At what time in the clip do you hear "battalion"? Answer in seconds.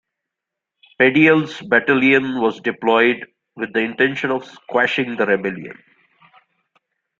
1.61-2.41